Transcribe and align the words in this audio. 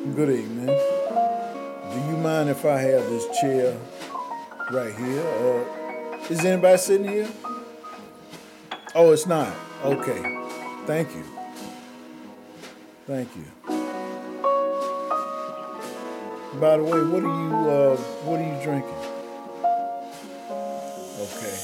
Good 0.00 0.30
evening. 0.30 0.64
Do 0.64 1.98
you 2.08 2.16
mind 2.16 2.48
if 2.48 2.64
I 2.64 2.78
have 2.80 3.04
this 3.10 3.26
chair 3.38 3.76
right 4.72 4.94
here? 4.94 5.20
Uh, 5.20 6.16
is 6.30 6.42
anybody 6.42 6.78
sitting 6.78 7.06
here? 7.06 7.28
Oh, 8.94 9.12
it's 9.12 9.26
not. 9.26 9.54
Okay. 9.84 10.22
Thank 10.86 11.14
you. 11.14 11.22
Thank 13.06 13.28
you. 13.36 13.44
By 16.58 16.78
the 16.78 16.82
way, 16.82 17.04
what 17.04 17.22
are 17.22 17.36
you 17.44 17.70
uh, 17.70 17.96
what 18.24 18.40
are 18.40 18.48
you 18.48 18.58
drinking? 18.64 19.00
Okay. 21.20 21.56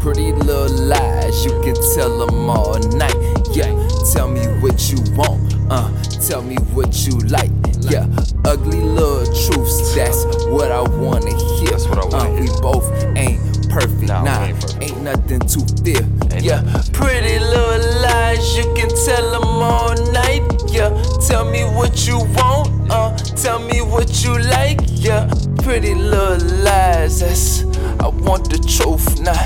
Pretty 0.00 0.32
little 0.32 0.86
lies, 0.86 1.44
you 1.44 1.50
can 1.62 1.74
tell 1.96 2.26
them 2.26 2.48
all 2.48 2.78
night. 2.78 3.16
Yeah, 3.50 3.74
tell 4.12 4.28
me 4.28 4.46
what 4.62 4.88
you 4.88 4.98
want, 5.16 5.49
uh, 5.70 5.90
tell 6.28 6.42
me 6.42 6.56
what 6.74 7.06
you 7.06 7.18
like. 7.28 7.50
Yeah, 7.80 8.06
ugly 8.44 8.80
little 8.80 9.24
truths, 9.24 9.94
that's 9.94 10.24
what 10.46 10.70
I 10.70 10.82
wanna 10.82 11.34
hear. 11.58 11.70
That's 11.70 11.86
what 11.88 11.98
I 11.98 12.04
wanna 12.04 12.30
uh, 12.30 12.34
hear. 12.34 12.42
We 12.42 12.60
both 12.60 12.86
ain't 13.16 13.40
perfect, 13.70 14.02
Nah, 14.02 14.22
nah, 14.24 14.44
ain't 14.44 14.60
perfect. 14.60 14.82
ain't 14.82 15.02
nothing 15.02 15.40
to 15.40 15.60
fear. 15.82 16.02
Ain't 16.32 16.42
yeah, 16.44 16.62
pretty 16.92 17.38
little 17.38 18.02
lies, 18.02 18.56
you 18.56 18.64
can 18.74 18.90
tell 19.06 19.30
them 19.30 19.48
all 19.48 19.94
night. 20.12 20.42
Yeah, 20.68 20.90
tell 21.26 21.50
me 21.50 21.62
what 21.64 22.06
you 22.06 22.18
want, 22.36 22.90
uh, 22.90 23.16
tell 23.16 23.58
me 23.60 23.80
what 23.80 24.22
you 24.22 24.38
like. 24.38 24.78
Yeah, 24.86 25.26
pretty 25.62 25.94
little 25.94 26.38
lies, 26.62 27.20
that's 27.20 27.64
I 27.98 28.08
want 28.08 28.50
the 28.50 28.58
truth, 28.58 29.20
not 29.20 29.38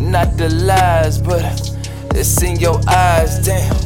not 0.00 0.36
the 0.36 0.48
lies, 0.50 1.18
but 1.18 1.44
it's 2.16 2.42
in 2.42 2.56
your 2.58 2.80
eyes. 2.88 3.38
Damn, 3.46 3.76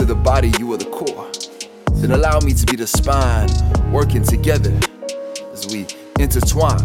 to 0.00 0.06
the 0.06 0.14
body 0.14 0.50
you 0.58 0.72
are 0.72 0.78
the 0.78 0.86
core, 0.86 1.30
then 2.00 2.12
allow 2.12 2.40
me 2.40 2.54
to 2.54 2.64
be 2.64 2.74
the 2.74 2.86
spine, 2.86 3.50
working 3.92 4.22
together 4.22 4.72
as 5.52 5.66
we 5.70 5.86
intertwine 6.18 6.80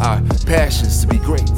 our 0.00 0.22
passions 0.46 1.00
to 1.00 1.08
be 1.08 1.18
great. 1.18 1.50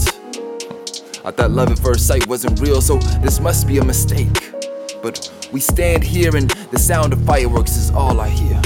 I 1.22 1.32
thought 1.32 1.50
love 1.50 1.70
at 1.70 1.78
first 1.78 2.06
sight 2.06 2.26
wasn't 2.26 2.58
real, 2.60 2.80
so 2.80 2.96
this 3.20 3.40
must 3.40 3.66
be 3.66 3.76
a 3.76 3.84
mistake. 3.84 4.54
But 5.02 5.30
we 5.52 5.60
stand 5.60 6.02
here 6.02 6.34
and 6.34 6.48
the 6.70 6.78
sound 6.78 7.12
of 7.12 7.22
fireworks 7.26 7.76
is 7.76 7.90
all 7.90 8.18
I 8.18 8.30
hear. 8.30 8.56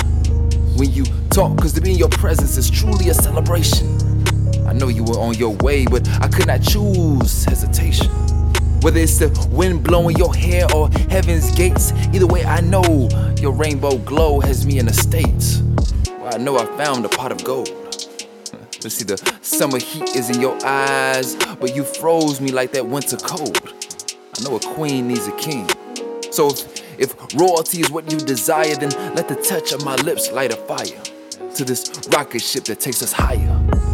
When 0.76 0.92
you 0.92 1.06
talk, 1.30 1.58
cause 1.58 1.72
to 1.72 1.80
be 1.80 1.90
in 1.90 1.98
your 1.98 2.10
presence 2.10 2.56
is 2.56 2.70
truly 2.70 3.08
a 3.08 3.14
celebration. 3.14 3.88
I 4.68 4.72
know 4.72 4.86
you 4.86 5.02
were 5.02 5.18
on 5.18 5.34
your 5.34 5.56
way, 5.62 5.84
but 5.84 6.08
I 6.20 6.28
could 6.28 6.46
not 6.46 6.62
choose 6.62 7.44
hesitation. 7.44 8.08
Whether 8.82 9.00
it's 9.00 9.18
the 9.18 9.48
wind 9.50 9.84
blowing 9.84 10.16
your 10.16 10.34
hair 10.34 10.66
or 10.74 10.88
heaven's 11.10 11.54
gates, 11.54 11.92
either 12.14 12.26
way, 12.26 12.44
I 12.44 12.62
know 12.62 13.10
your 13.38 13.52
rainbow 13.52 13.98
glow 13.98 14.40
has 14.40 14.64
me 14.64 14.78
in 14.78 14.88
a 14.88 14.92
state 14.92 15.60
where 16.18 16.32
I 16.32 16.38
know 16.38 16.56
I 16.56 16.64
found 16.78 17.04
a 17.04 17.10
pot 17.10 17.30
of 17.32 17.44
gold. 17.44 17.68
But 18.82 18.92
see, 18.92 19.04
the 19.04 19.18
summer 19.42 19.78
heat 19.78 20.16
is 20.16 20.30
in 20.30 20.40
your 20.40 20.56
eyes, 20.64 21.36
but 21.60 21.76
you 21.76 21.84
froze 21.84 22.40
me 22.40 22.50
like 22.50 22.72
that 22.72 22.86
winter 22.86 23.18
cold. 23.18 23.60
I 24.38 24.42
know 24.42 24.56
a 24.56 24.60
queen 24.60 25.08
needs 25.08 25.26
a 25.26 25.32
king. 25.32 25.68
So 26.30 26.48
if, 26.48 26.98
if 26.98 27.34
royalty 27.34 27.80
is 27.82 27.90
what 27.90 28.10
you 28.10 28.16
desire, 28.16 28.74
then 28.76 28.88
let 29.14 29.28
the 29.28 29.36
touch 29.36 29.72
of 29.72 29.84
my 29.84 29.96
lips 29.96 30.32
light 30.32 30.54
a 30.54 30.56
fire 30.56 31.02
to 31.56 31.64
this 31.66 31.90
rocket 32.10 32.40
ship 32.40 32.64
that 32.64 32.80
takes 32.80 33.02
us 33.02 33.12
higher. 33.12 33.89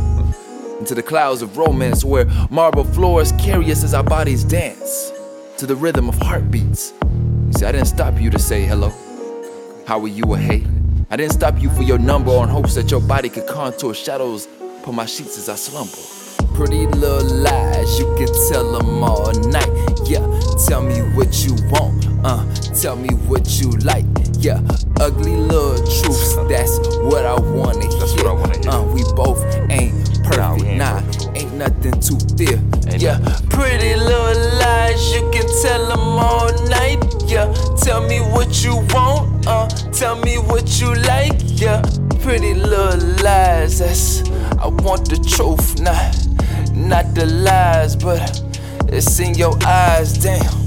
Into 0.86 0.94
the 0.94 1.02
clouds 1.02 1.42
of 1.42 1.56
romance 1.58 2.04
where 2.04 2.26
marble 2.48 2.84
floors 2.84 3.32
carry 3.40 3.72
us 3.72 3.82
as 3.82 3.92
our 3.92 4.04
bodies 4.04 4.44
dance 4.44 5.10
to 5.56 5.66
the 5.66 5.74
rhythm 5.74 6.08
of 6.08 6.14
heartbeats. 6.18 6.92
You 7.02 7.52
see, 7.58 7.66
I 7.66 7.72
didn't 7.72 7.88
stop 7.88 8.20
you 8.20 8.30
to 8.30 8.38
say 8.38 8.64
hello. 8.66 8.92
How 9.84 9.98
are 9.98 10.06
you 10.06 10.22
or 10.26 10.38
hey? 10.38 10.64
I 11.10 11.16
didn't 11.16 11.32
stop 11.32 11.60
you 11.60 11.70
for 11.70 11.82
your 11.82 11.98
number 11.98 12.30
on 12.30 12.48
hopes 12.48 12.76
that 12.76 12.92
your 12.92 13.00
body 13.00 13.28
could 13.28 13.48
contour 13.48 13.94
shadows 13.94 14.46
upon 14.80 14.94
my 14.94 15.06
sheets 15.06 15.36
as 15.36 15.48
I 15.48 15.56
slumber. 15.56 16.54
Pretty 16.54 16.86
little 16.86 17.34
lies, 17.34 17.98
you 17.98 18.06
can 18.16 18.28
tell 18.48 18.78
them 18.78 19.02
all 19.02 19.32
night. 19.50 19.68
Yeah, 20.04 20.20
tell 20.68 20.82
me 20.82 21.00
what 21.16 21.44
you 21.44 21.56
want, 21.68 22.06
uh, 22.24 22.46
tell 22.80 22.94
me 22.94 23.08
what 23.26 23.60
you 23.60 23.70
like. 23.78 24.04
Yeah, 24.38 24.60
ugly 25.00 25.36
little 25.36 25.74
truths, 25.78 26.36
that's 26.48 26.78
what 26.98 27.26
I 27.26 27.34
wanna 27.40 27.80
hear. 27.80 27.98
That's 27.98 28.14
what 28.14 28.26
I 28.26 28.32
wanna 28.32 28.58
hear. 28.58 28.70
Uh, 28.70 28.84
we 28.94 29.02
both 29.16 29.42
nothing 31.58 32.00
to 32.00 32.18
fear. 32.36 32.58
Ain't 32.88 33.02
yeah, 33.02 33.18
pretty 33.50 33.94
little 33.96 34.58
lies, 34.60 35.14
you 35.14 35.22
can 35.30 35.46
tell 35.62 35.88
them 35.88 36.00
all 36.00 36.52
night. 36.68 37.02
Yeah, 37.26 37.52
tell 37.82 38.06
me 38.06 38.20
what 38.20 38.64
you 38.64 38.76
want, 38.90 39.46
uh, 39.46 39.68
tell 39.92 40.16
me 40.20 40.36
what 40.36 40.80
you 40.80 40.94
like. 40.94 41.40
Yeah, 41.44 41.82
pretty 42.20 42.54
little 42.54 42.98
lies, 43.24 43.78
that's 43.78 44.28
I 44.58 44.68
want 44.68 45.08
the 45.08 45.16
truth, 45.16 45.80
not 45.80 46.26
not 46.74 47.14
the 47.14 47.26
lies, 47.26 47.96
but 47.96 48.42
it's 48.88 49.18
in 49.18 49.34
your 49.34 49.56
eyes, 49.64 50.12
damn. 50.18 50.65